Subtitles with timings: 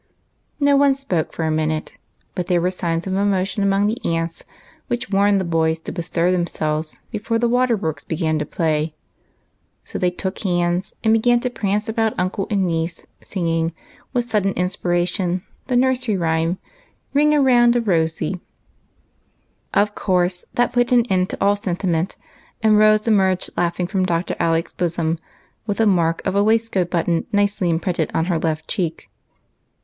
[0.59, 1.95] No one spoke for a minute,
[2.33, 4.43] but there were signs of emotion among the aunts,
[4.87, 8.95] which warned the boys to bestir themselves before the water works began to play.
[9.83, 13.73] So they took hands and began to prance about uncle and niece, singing,
[14.11, 16.57] with sudden inspiration, the nursery rhyme,
[17.13, 18.41] —"Ring around a Rosy!" WHICH?
[19.75, 22.15] 291 Of course that put an end to all sentiment,
[22.63, 24.35] and Rose emerged laughing from Dr.
[24.39, 25.19] Alec's bosom,
[25.67, 29.07] with the mark of a waistcoat button nicely imprinted on her left cheek.